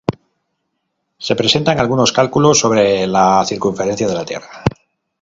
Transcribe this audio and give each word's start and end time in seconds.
Se 1.25 1.35
presentan 1.35 1.77
algunos 1.79 2.11
cálculos 2.11 2.57
sobre 2.57 3.05
la 3.05 3.45
circunferencia 3.45 4.07
de 4.07 4.15
la 4.15 4.25
Tierra. 4.25 4.63